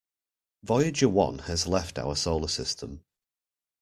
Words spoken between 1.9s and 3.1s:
our solar system.